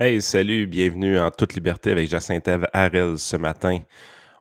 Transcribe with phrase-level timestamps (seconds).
[0.00, 3.80] Hey, salut, bienvenue en toute liberté avec Jacinthe Harel ce matin.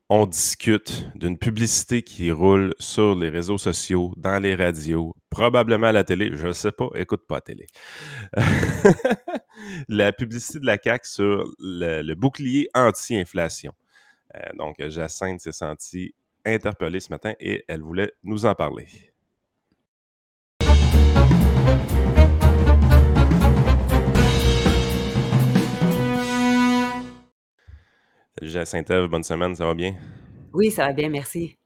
[0.08, 5.94] On discute d'une publicité qui roule sur les réseaux sociaux, dans les radios, probablement à
[5.94, 7.66] la télé, je ne sais pas, écoute pas la télé.
[9.90, 13.74] la publicité de la CAQ sur le, bouclier anti-inflation.
[14.36, 16.14] Euh, donc, Jacinthe s'est sentie
[16.46, 18.88] interpellée ce matin et elle voulait nous en parler.
[28.48, 29.96] Jacinthe, bonne semaine, ça va bien?
[30.54, 31.58] Oui, ça va bien, merci.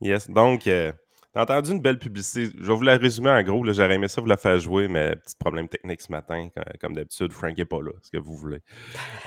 [0.00, 0.92] Yes, donc, euh,
[1.32, 2.54] t'as entendu une belle publicité.
[2.58, 3.64] Je vais vous la résumer en gros.
[3.72, 6.48] J'aurais aimé ça vous la faire jouer, mais petit problème technique ce matin.
[6.80, 8.60] Comme, d'habitude, Frank n'est pas là, ce que vous voulez.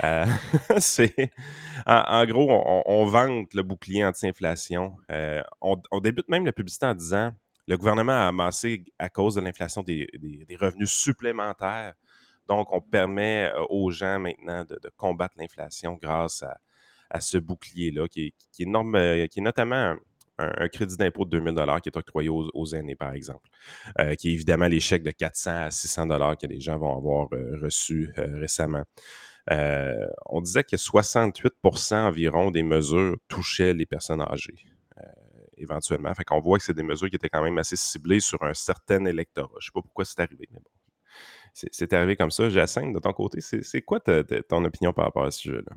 [0.04, 0.26] Euh,
[0.78, 1.32] c'est,
[1.86, 2.48] en, gros,
[2.86, 4.96] on, vante le bouclier anti-inflation.
[5.10, 7.32] Euh, on, débute même la publicité en disant
[7.66, 10.08] le gouvernement a amassé, à cause de l'inflation, des,
[10.60, 11.94] revenus supplémentaires.
[12.48, 16.58] Donc, on permet aux gens maintenant de combattre l'inflation grâce à
[17.10, 18.34] à ce bouclier-là, qui, est,
[18.66, 19.96] euh, qui est notamment
[20.38, 23.46] un, crédit d'impôt de 2000 qui est octroyé aux, aînés, par exemple,
[23.98, 27.28] euh, qui est évidemment les chèques de 400 à 600 que les gens vont avoir
[27.34, 28.84] euh, reçus récemment.
[30.26, 34.64] on disait que 68% environ des mesures touchaient les personnes âgées,
[35.58, 36.14] éventuellement.
[36.14, 38.54] Fait qu'on voit que c'est des mesures qui étaient quand même assez ciblées sur un
[38.54, 39.50] certain électorat.
[39.52, 40.70] Je ne sais pas pourquoi c'est arrivé, mais bon.
[41.52, 42.48] C'est arrivé comme ça.
[42.48, 45.76] Jacinthe, de ton côté, c'est quoi ton opinion par rapport à ce sujet-là?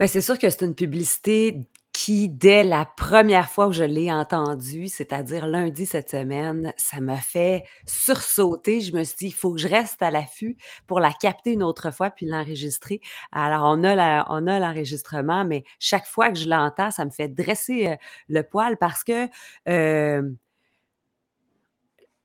[0.00, 4.12] Ben, c'est sûr que c'est une publicité qui, dès la première fois où je l'ai
[4.12, 8.82] entendue, c'est-à-dire lundi cette semaine, ça m'a fait sursauter.
[8.82, 11.62] Je me suis dit: «Il faut que je reste à l'affût pour la capter une
[11.62, 13.00] autre fois puis l'enregistrer».
[13.32, 17.28] Alors on a on a l'enregistrement, mais chaque fois que je l'entends, ça me fait
[17.28, 17.96] dresser, euh,
[18.28, 19.28] le poil parce que,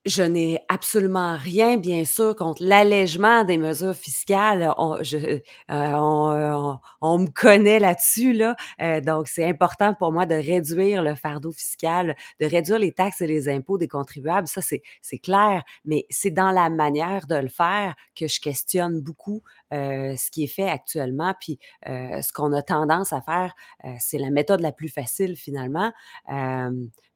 [0.06, 4.74] je n'ai absolument rien, bien sûr, contre l'allègement des mesures fiscales.
[4.78, 8.56] On, je, euh, on, on, me connaît là-dessus, là.
[8.82, 13.22] Euh, donc, c'est important pour moi de réduire le fardeau fiscal, de réduire les taxes
[13.22, 14.48] et les impôts des contribuables.
[14.48, 15.64] Ça, c'est, c'est clair.
[15.86, 20.44] Mais c'est dans la manière de le faire que je questionne beaucoup euh, ce qui
[20.44, 21.34] est fait actuellement.
[21.40, 23.54] Puis, euh, ce qu'on a tendance à faire,
[23.86, 25.92] euh, c'est la méthode la plus facile, finalement.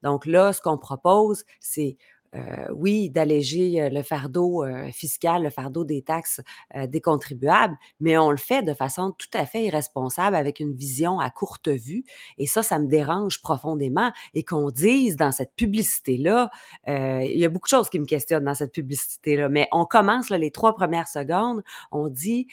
[0.03, 1.97] donc là, ce qu'on propose, c'est
[2.35, 6.41] euh, oui, d'alléger euh, le fardeau euh, fiscal, le fardeau des taxes
[6.88, 11.19] des contribuables, mais on le fait de façon tout à fait irresponsable avec une vision
[11.19, 12.03] à courte vue.
[12.38, 14.12] Et ça, ça me dérange profondément.
[14.34, 16.50] Et qu'on dise dans cette publicité-là,
[16.88, 20.29] il y a beaucoup de choses qui me questionnent dans cette publicité-là, mais on commence
[20.29, 22.47] les trois premières secondes, on dit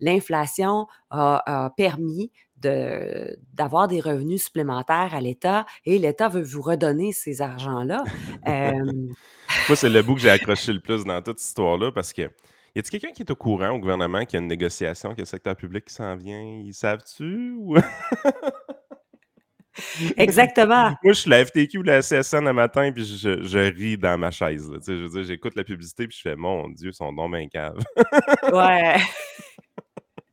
[0.00, 2.30] l'inflation a permis
[2.60, 8.04] d'avoir des revenus supplémentaires à l'État et l'État veut vous redonner ces argents-là.
[8.46, 12.22] Moi, c'est le bout que j'ai accroché le plus dans toute cette histoire-là parce que
[12.22, 15.20] y a-t-il quelqu'un qui est au courant au gouvernement qu'il y a une négociation, que
[15.20, 16.40] le secteur public qui s'en vient?
[16.40, 17.56] Ils savent-tu?
[20.16, 20.94] Exactement.
[21.02, 24.30] Moi, je suis la FTQ ou la CSN le matin, puis je, ris dans ma
[24.30, 24.70] chaise.
[24.86, 27.78] Je veux dire, j'écoute la publicité, puis je fais, mon Dieu, son nom bien cave.
[28.52, 28.96] ouais.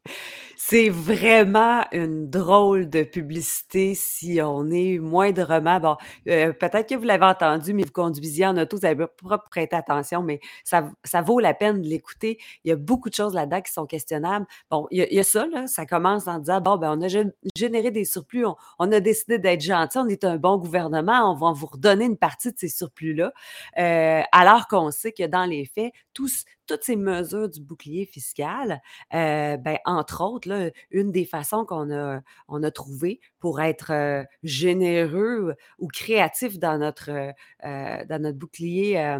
[0.70, 5.96] C'est vraiment une drôle de publicité si on est moindrement bon,
[6.28, 9.78] euh, peut-être que vous l'avez entendu, mais vous conduisiez en auto, vous n'avez pas prêté
[9.78, 12.38] attention, mais ça ça vaut la peine de l'écouter.
[12.66, 14.46] Il y a beaucoup de choses là-dedans qui sont questionnables.
[14.70, 17.08] Bon, il y a ça là, ça commence en disant: «Bon, ben, on a
[17.56, 18.46] généré des surplus,
[18.78, 22.18] on a décidé d'être gentil, on est un bon gouvernement, on va vous redonner une
[22.18, 23.32] partie de ces surplus-là».
[23.78, 28.82] Euh, alors qu'on sait que dans les faits, tous toutes ces mesures du bouclier fiscal,
[29.14, 33.92] euh, ben, entre autres, là, une des façons qu'on a, on a trouvé pour être
[33.92, 39.18] euh, généreux ou créatif dans notre, euh, dans notre bouclier,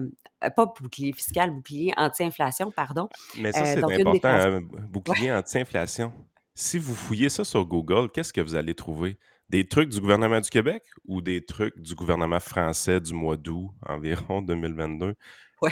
[0.56, 3.10] pas bouclier fiscal, bouclier anti-inflation, pardon.
[3.40, 6.14] Mais ça, c'est important, hein, bouclier anti-inflation.
[6.54, 9.18] Si vous fouillez ça sur Google, qu'est-ce que vous allez trouver?
[9.50, 13.72] Des trucs du gouvernement du Québec ou des trucs du gouvernement français du mois d'août
[13.88, 15.16] environ 2022?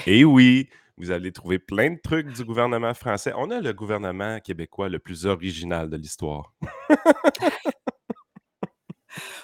[0.08, 3.34] Et oui, vous allez trouver plein de trucs du gouvernement français.
[3.36, 6.54] On a le gouvernement québécois le plus original de l'histoire.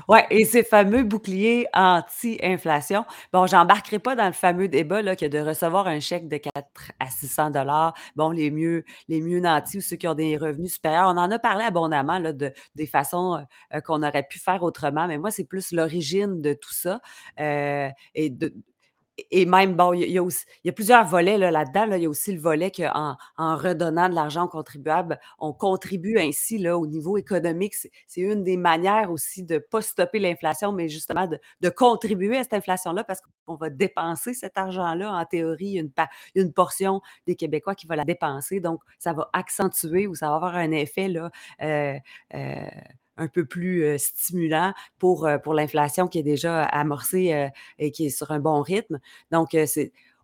[0.07, 3.05] Oui, et ces fameux boucliers anti-inflation.
[3.33, 6.91] Bon, j'embarquerai pas dans le fameux débat là, que de recevoir un chèque de 4
[6.99, 7.93] à 600 dollars.
[8.15, 11.07] Bon, les mieux, les mieux nantis ou ceux qui ont des revenus supérieurs.
[11.07, 15.07] On en a parlé abondamment là, de, des façons euh, qu'on aurait pu faire autrement,
[15.07, 16.99] mais moi, c'est plus l'origine de tout ça.
[17.39, 18.53] Euh, et de,
[19.29, 20.17] et même, bon, il y
[20.69, 21.97] a plusieurs volets là là-dedans, là.
[21.97, 26.17] Il y a aussi le volet qu'en en redonnant de l'argent aux contribuables, on contribue
[26.17, 27.75] ainsi là au niveau économique.
[28.07, 31.27] C'est une des manières aussi de pas stopper l'inflation, mais justement
[31.61, 35.11] de contribuer à cette inflation-là parce qu'on va dépenser cet argent-là.
[35.13, 35.91] En théorie, il y a une
[36.35, 40.35] une portion des Québécois qui va la dépenser, donc ça va accentuer ou ça va
[40.35, 41.29] avoir un effet là,
[41.61, 41.95] heu
[42.33, 42.67] heu,
[43.17, 48.31] un peu plus, stimulant pour, pour l'inflation qui est déjà amorcée, et qui est sur
[48.31, 48.99] un bon rythme.
[49.31, 49.55] Donc,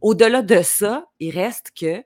[0.01, 2.03] au-delà de ça, il reste que,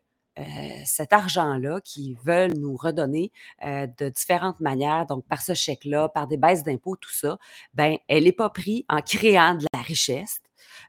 [0.85, 3.31] cet argent-là qu'ils veulent nous redonner,
[3.63, 7.37] de différentes manières, donc par ce chèque-là, par des baisses d'impôts, tout ça,
[7.73, 10.39] ben, elle est pas pris en créant de la richesse.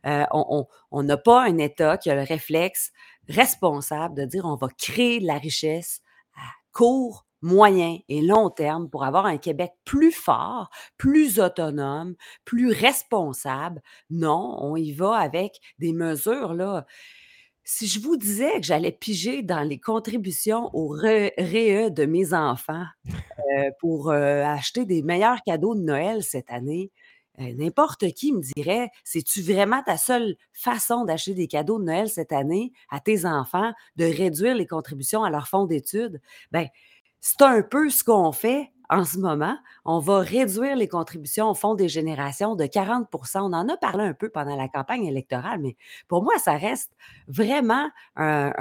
[0.05, 2.93] On n'a pas un État qui a le réflexe
[3.29, 6.03] responsable de dire: «On va créer de la richesse
[6.37, 12.71] à court, moyen et long terme pour avoir un Québec plus fort, plus autonome, plus
[12.73, 13.83] responsable».
[14.11, 16.87] Non, on y va avec des mesures là
[17.65, 22.35] si je vous disais que j'allais piger dans les contributions au re REE de mes
[22.35, 22.85] enfants,
[23.59, 26.93] heu, pour, heu, acheter des meilleurs cadeaux de Noël cette année,
[27.41, 32.09] heu, n'importe qui me dirait: «C'est-tu vraiment ta seule façon d'acheter des cadeaux de Noël
[32.11, 36.21] cette année à tes enfants, de réduire les contributions à leur fonds d'études?»
[36.53, 36.69] ben,
[37.23, 39.57] c'est un peu ce qu'on fait en ce moment.
[39.87, 44.05] On va réduire les contributions au fonds des générations de 40% On en a parlé
[44.05, 45.77] un peu pendant la campagne électorale, mais
[46.09, 46.93] pour moi, ça reste
[47.27, 48.53] vraiment un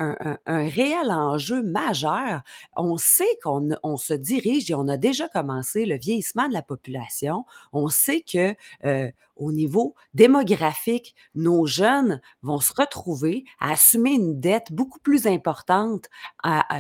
[0.48, 2.42] réel enjeu majeur.
[2.78, 6.62] On sait qu'on on se dirige et on a déjà commencé le vieillissement de la
[6.62, 7.46] population.
[7.74, 8.56] On sait que,
[8.86, 15.26] heu, au niveau démographique, nos jeunes vont se retrouver à assumer une dette beaucoup plus
[15.26, 16.10] importante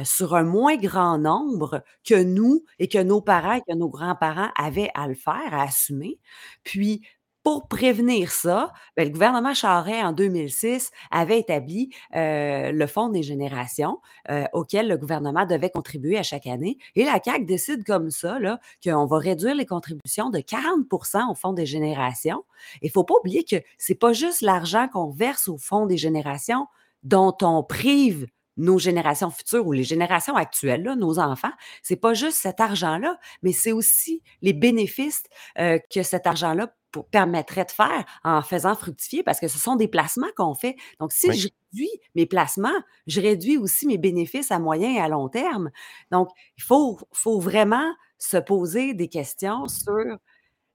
[0.03, 4.89] sur un moins grand nombre que nous et que nos parents que nos grands-parents avaient
[4.95, 6.19] à le faire, à assumer.
[6.63, 7.01] Puis,
[7.43, 13.23] pour prévenir ça, ben, le gouvernement Charest, en 2006, avait établi, heu, le Fonds des
[13.23, 13.99] générations,
[14.29, 18.37] heu, auquel le gouvernement devait contribuer à chaque année et la CAQ décide comme ça,
[18.83, 22.43] qu'on va réduire les contributions de 40% au Fonds des générations.
[22.83, 26.67] Il faut pas oublier que c'est pas juste l'argent qu'on verse au Fonds des générations
[27.03, 28.27] dont on prive
[28.61, 31.51] nos générations futures ou les générations actuelles, là, nos enfants,
[31.83, 35.23] c'est pas juste cet argent-là, mais c'est aussi les bénéfices,
[35.59, 39.75] heu, que cet argent-là pour permettrait de faire en faisant fructifier parce que ce sont
[39.77, 40.75] des placements qu'on fait.
[40.99, 41.33] Donc si Oui.
[41.33, 42.69] je réduis mes placements,
[43.07, 45.71] je réduis aussi mes bénéfices à moyen et à long terme.
[46.11, 50.17] Donc il faut faut vraiment se poser des questions sur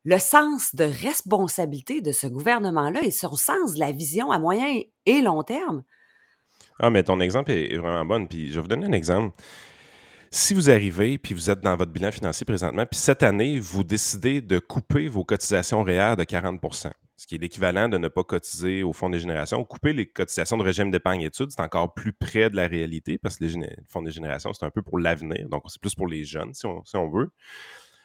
[0.04, 4.80] le sens de responsabilité de ce gouvernement-là et son sens de la vision à moyen
[5.06, 5.82] et long terme.
[6.78, 9.34] Ah, mais ton exemple est vraiment bonne, puis je vais vous donner un exemple.
[10.30, 13.84] Si vous arrivez, puis vous êtes dans votre bilan financier présentement, puis cette année, vous
[13.84, 18.24] décidez de couper vos cotisations REER de 40% ce qui est l'équivalent de ne pas
[18.24, 19.64] cotiser au Fonds des générations.
[19.64, 23.38] Couper les cotisations de régime d'épargne études, c'est encore plus près de la réalité parce
[23.38, 26.06] que les le Fonds des générations, c'est un peu pour l'avenir, donc c'est plus pour
[26.08, 27.30] les jeunes, si on si on veut.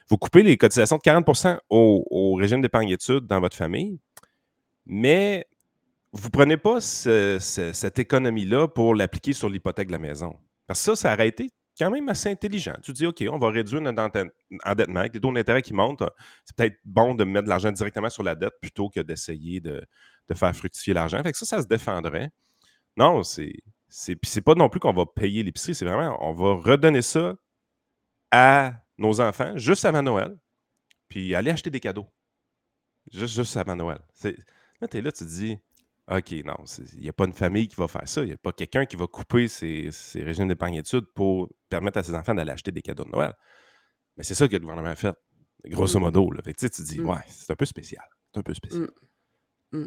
[0.10, 1.26] Vous coupez les cotisations de 40
[1.70, 4.00] au au régime d'épargne études dans votre famille,
[4.86, 5.46] mais
[6.13, 10.38] vous prenez pas ce ce cette économie-là pour l'appliquer sur l'hypothèque de la maison.
[10.68, 12.75] Parce que ça, ça aurait été quand même assez intelligent.
[12.84, 14.02] Tu dis: «OK, on va réduire notre
[14.66, 16.04] endettement avec des taux d'intérêt qui montent.
[16.46, 19.86] C'est peut-être bon de mettre de l'argent directement sur la dette plutôt que d'essayer de
[20.34, 21.22] faire fructifier l'argent».
[21.24, 22.30] Fait que ça, ça se défendrait.
[22.98, 23.54] Non, c'est
[23.90, 27.36] c'est pas non plus qu'on va payer l'épicerie, c'est vraiment on va redonner ça
[28.31, 30.38] à nos enfants juste avant Noël,
[31.10, 32.08] puis aller acheter des cadeaux.
[33.12, 34.00] Juste juste avant Noël.
[34.24, 35.60] Là, tu es là, tu te dis:
[36.12, 36.56] OK, non,
[36.94, 38.22] il n'y a pas une famille qui va faire ça.
[38.22, 42.00] Il n'y a pas quelqu'un qui va couper ses, ses régimes d'épargne études pour permettre
[42.00, 43.34] à ses enfants d'aller acheter des cadeaux de Noël.
[44.18, 45.15] Mais c'est ça que le gouvernement a fait,
[45.65, 46.03] grosso Mmh.
[46.03, 46.32] modo.
[46.32, 46.41] Là.
[46.44, 47.10] Fait que, tu te dis, Mmh.
[47.10, 48.03] ouais, c'est un peu spécial.
[48.34, 48.89] C'est un peu spécial.
[49.72, 49.86] Mmh.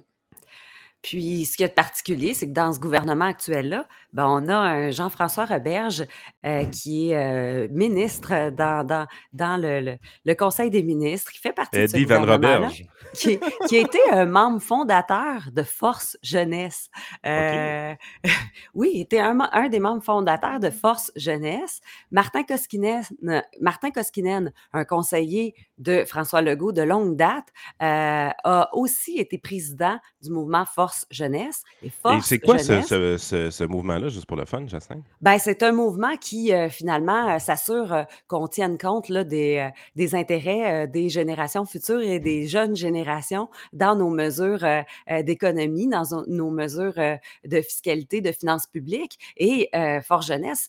[1.04, 4.48] Puis, ce qu'il y a de particulier, c'est que dans ce gouvernement actuel-là, ben, on
[4.48, 6.06] a un Jean-François Roberge,
[6.46, 11.40] heu, qui est, heu, ministre dans dans dans le le le conseil des ministres, qui
[11.40, 12.86] fait partie de ce Eddie Van gouvernement-là, Roberge.
[13.12, 16.88] qui qui a été un membre fondateur de Force Jeunesse.
[17.26, 17.96] Heu,
[18.74, 21.82] oui, il était un un des membres fondateurs de Force Jeunesse.
[22.10, 23.02] Martin Koskinen
[23.60, 27.48] Martin Koskinen, un conseiller de François Legault de longue date,
[27.82, 27.86] heu,
[28.44, 33.16] a aussi été président du mouvement Force Jeunesse et Et c'est quoi ce, Jeunesse ce,
[33.18, 35.06] ce, ce mouvement-là, juste pour le fun, Jacinthe?
[35.20, 40.14] ben, c'est un mouvement qui, heu, finalement, heu, s'assure, qu'on tienne compte là des, des
[40.14, 44.64] intérêts, des générations futures et des jeunes générations dans nos mesures,
[45.22, 49.70] d'économie, dans nos mesures, de fiscalité, de finances publiques et
[50.06, 50.68] Force Jeunesse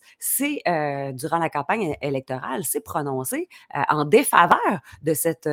[0.66, 3.48] heu, durant la campagne électorale, s'est prononcé,
[3.88, 5.48] en défaveur de cette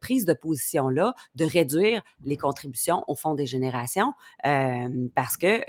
[0.00, 5.60] prise de position-là de réduire les contributions au Fonds des générations parce que,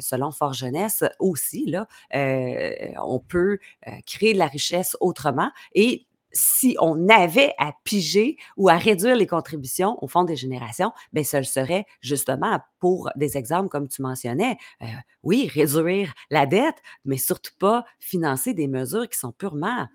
[0.00, 1.74] selon Fort Jeunesse aussi,
[2.12, 3.58] on peut
[4.06, 9.26] créer de la richesse autrement et si on avait à piger ou à réduire les
[9.26, 14.58] contributions au Fonds des générations, bien, ce serait justement pour des exemples comme tu mentionnais.
[15.22, 19.88] Oui, réduire la dette, mais surtout pas financer des mesures qui sont purement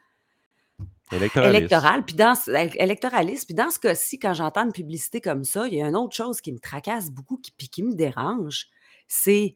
[1.16, 2.04] électorales.
[2.04, 3.46] Puis dans, électoralistes.
[3.46, 6.16] Puis dans ce cas-ci, quand j'entends une publicité comme ça, il y a une autre
[6.16, 8.68] chose qui me tracasse beaucoup qui, puis qui me dérange,
[9.08, 9.56] c'est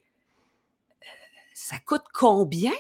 [1.02, 1.06] euh,
[1.54, 2.72] ça coûte combien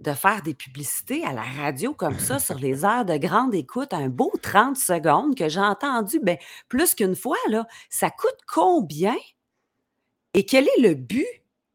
[0.00, 3.94] de faire des publicités à la radio comme ça sur les heures de grande écoute,
[3.94, 6.20] un beau 30 secondes que j'ai entendu?
[6.20, 6.36] Ben,
[6.68, 9.16] plus qu'une fois, là, ça coûte combien?
[10.34, 11.26] Et quel est le but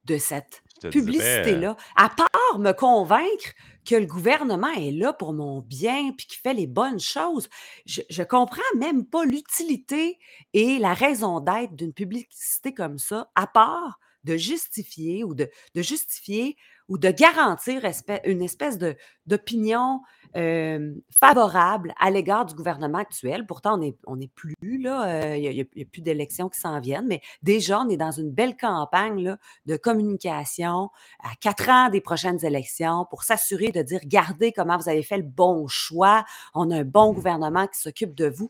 [0.05, 1.75] de cette publicité-là?
[1.95, 3.53] À part me convaincre
[3.85, 7.49] que le gouvernement est là pour mon bien puis qu'il fait les bonnes choses,
[7.85, 10.19] je, je comprends même pas l'utilité
[10.53, 16.55] et la raison d'être d'une publicité comme ça, à part de justifier ou de justifier
[16.91, 17.83] ou de garantir
[18.25, 18.77] une espèce
[19.25, 20.01] d'opinion
[20.33, 23.45] favorable à l'égard du gouvernement actuel.
[23.45, 27.79] Pourtant, on n'est plus là, il n'y a, plus d'élections qui s'en viennent, mais déjà,
[27.81, 30.89] on est dans une belle campagne là, de communication
[31.23, 35.17] à quatre ans des prochaines élections pour s'assurer de dire, regardez comment vous avez fait
[35.17, 36.23] le bon choix,
[36.53, 38.49] on a un bon gouvernement qui s'occupe de vous.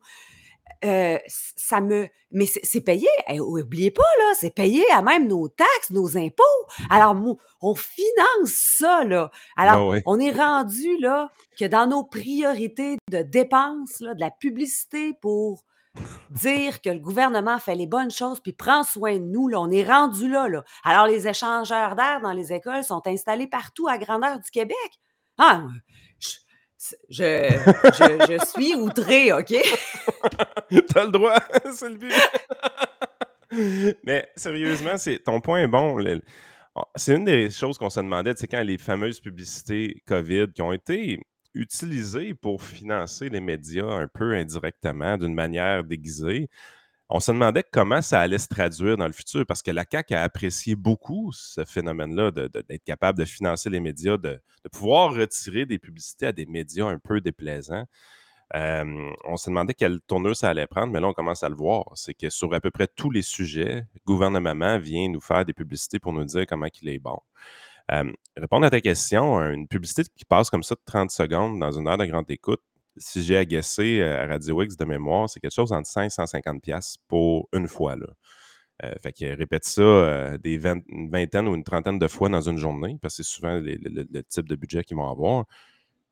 [0.83, 2.07] Euh, ça me.
[2.31, 6.43] Mais c'est payé, n'oubliez pas, là, c'est payé à même nos taxes, nos impôts.
[6.89, 7.15] Alors,
[7.61, 9.31] on finance ça, là.
[9.57, 14.31] Alors, ah on est rendu, là, que dans nos priorités de dépenses, là, de la
[14.31, 15.65] publicité pour
[16.29, 19.69] dire que le gouvernement fait les bonnes choses puis prend soin de nous, là, on
[19.69, 20.63] est rendu là, là.
[20.83, 24.99] Alors, les échangeurs d'air dans les écoles sont installés partout à grandeur du Québec.
[25.37, 25.63] Ah,
[27.09, 27.49] je,
[27.83, 29.53] je, je, suis outré, OK?
[30.93, 31.39] T'as le droit,
[31.73, 32.13] c'est le but.
[34.03, 36.03] Mais sérieusement, c'est ton point est bon.
[36.75, 40.61] Ah, c'est une des choses qu'on se demandait, c'est quand les fameuses publicités COVID qui
[40.61, 41.19] ont été
[41.53, 46.49] utilisées pour financer les médias un peu indirectement, d'une manière déguisée
[47.11, 50.15] on se demandait comment ça allait se traduire dans le futur parce que la CAQ
[50.15, 54.41] a apprécié beaucoup ce phénomène-là d'être capable de financer les médias, de,
[54.71, 57.85] pouvoir retirer des publicités à des médias un peu déplaisants.
[58.53, 61.85] on se demandait quelle tournure ça allait prendre, mais là, on commence à le voir.
[61.95, 65.53] C'est que sur à peu près tous les sujets, le gouvernement vient nous faire des
[65.53, 67.19] publicités pour nous dire comment il est bon.
[68.37, 71.89] répondre à ta question, une publicité qui passe comme ça de 30 secondes dans une
[71.89, 72.61] heure de grande écoute,
[72.97, 76.09] si j'ai agacé euh, à Radio X de mémoire, c'est quelque chose entre 5 et
[76.09, 76.61] 150
[77.07, 77.95] pour une fois.
[77.95, 78.07] Là.
[78.83, 82.41] Euh, fait qu'il répète ça euh, des une vingtaine ou une trentaine de fois dans
[82.41, 85.45] une journée, parce que c'est souvent le, type de budget qu'ils vont avoir.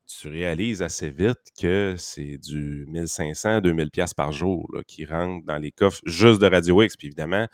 [0.06, 5.70] Tu réalises assez vite que c'est du 1500 2000 par jour qui rentre dans les
[5.70, 6.96] coffres juste de Radio X.
[6.96, 7.46] Puis évidemment,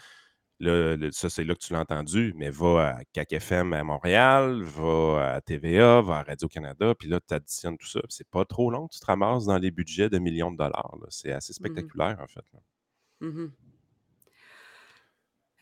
[0.61, 4.63] Là, ça, c'est là que tu l'as entendu, mais va à CAC FM à Montréal,
[4.63, 8.01] va à TVA, va à Radio-Canada, puis là, tu additionnes tout ça.
[8.09, 10.97] C'est pas trop long, tu te ramasses dans les budgets de millions de dollars.
[11.11, 12.45] C'est assez mmh spectaculaire, en fait.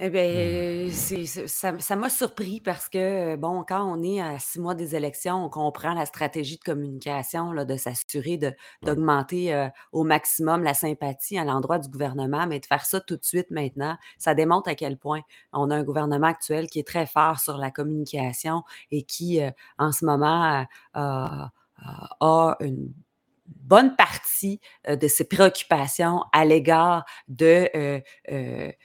[0.00, 1.46] Eh bien, mmh.
[1.46, 5.48] ça m'a surpris parce que, bon, quand on est à six mois des élections, on
[5.48, 8.38] comprend la stratégie de communication, là, de s'assurer
[8.82, 13.24] d'augmenter au maximum la sympathie à l'endroit du gouvernement, mais de faire ça tout de
[13.24, 15.20] suite maintenant, ça démontre à quel point
[15.52, 19.40] on a un gouvernement actuel qui est très fort sur la communication et qui,
[19.78, 22.92] en ce moment, a une
[23.46, 28.02] bonne partie de ses préoccupations à l'égard de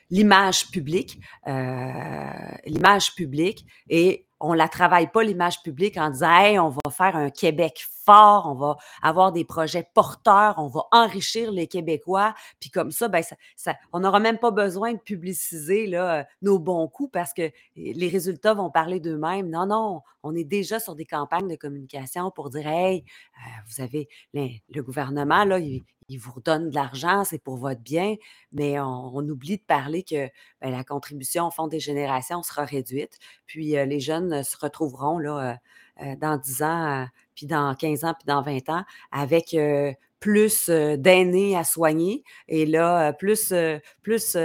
[0.09, 6.69] l'image publique, l'image publique et on la travaille pas l'image publique en disant hey, on
[6.69, 11.67] va faire un Québec fort, on va avoir des projets porteurs, on va enrichir les
[11.67, 13.23] Québécois, puis comme ça, ben
[13.93, 15.91] on n'aura même pas besoin de publiciser
[16.41, 19.49] nos bons coups parce que les résultats vont parler d'eux-mêmes.
[19.49, 23.03] Non, non, on est déjà sur des campagnes de communication pour dire hey,
[23.37, 27.81] euh, vous avez le gouvernement là, il, il vous redonne de l'argent, c'est pour votre
[27.81, 28.15] bien,
[28.51, 30.27] mais on, oublie de parler que
[30.61, 33.19] ben, la contribution au Fonds des générations sera réduite.
[33.45, 35.39] Puis euh, les jeunes se retrouveront là,
[36.01, 39.55] euh, euh, dans 10 ans, puis dans 15 ans, puis dans 20 ans, avec
[40.19, 42.23] plus d'aînés à soigner.
[42.47, 43.53] Et là, plus,
[44.01, 44.35] plus,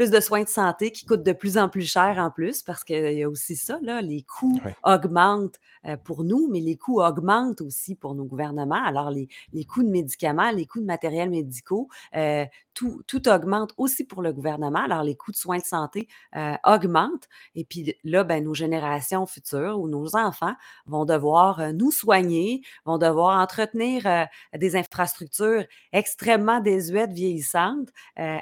[0.00, 2.84] plus de soins de santé qui coûtent de plus en plus cher en plus, parce
[2.84, 7.02] qu'il y a aussi ça, là, les coûts augmentent euh, pour nous, mais les coûts
[7.02, 8.82] augmentent aussi pour nos gouvernements.
[8.82, 14.04] Alors, les, les coûts de médicaments, les coûts de matériels médicaux, euh, tout, augmente aussi
[14.04, 14.80] pour le gouvernement.
[14.80, 17.28] Alors, les coûts de soins de santé euh, augmentent.
[17.54, 20.54] Et puis là, ben, nos générations futures ou nos enfants
[20.86, 24.24] vont devoir euh, nous soigner, vont devoir entretenir euh,
[24.56, 27.88] des infrastructures extrêmement désuètes, vieillissantes,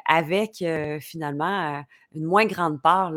[0.07, 0.65] avec
[1.01, 3.13] finalement une moins grande part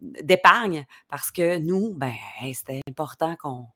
[0.00, 2.12] d'épargne parce que nous, ben,
[2.52, 3.66] c'était important qu'on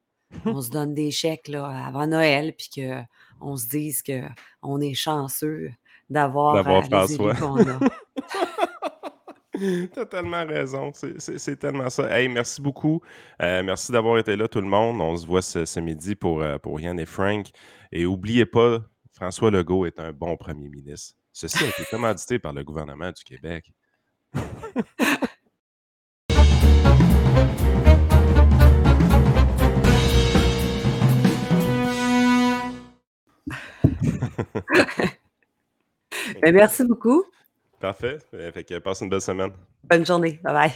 [0.45, 5.71] on se donne des chèques là, avant Noël, puis qu'on se dise qu'on est chanceux
[6.09, 7.35] d'avoir euh, les François.
[7.35, 7.79] qu'on a.
[9.95, 10.93] T'as tellement raison.
[10.93, 12.15] C'est- tellement ça.
[12.15, 13.01] Hey, merci beaucoup.
[13.41, 15.01] Euh, merci d'avoir été là, tout le monde.
[15.01, 17.47] On se voit ce, ce midi pour, euh, pour Yann et Frank.
[17.91, 18.81] Et oubliez pas,
[19.15, 21.17] François Legault est un bon premier ministre.
[21.33, 23.73] Ceci a été commandité par le gouvernement du Québec.
[36.43, 37.25] Ben, merci beaucoup.
[37.81, 38.19] Parfait.
[38.53, 39.53] Fait que passe une belle semaine.
[39.85, 40.41] Bonne journée.
[40.43, 40.73] Bye bye.